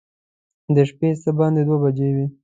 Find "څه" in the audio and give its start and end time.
1.21-1.29